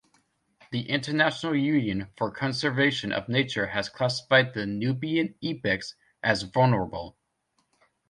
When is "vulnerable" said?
6.41-7.19